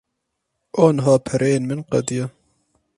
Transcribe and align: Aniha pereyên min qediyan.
Aniha 0.83 1.13
pereyên 1.25 1.63
min 1.67 1.81
qediyan. 1.91 2.31